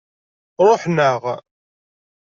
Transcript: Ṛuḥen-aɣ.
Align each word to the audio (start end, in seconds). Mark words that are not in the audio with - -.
Ṛuḥen-aɣ. 0.67 1.23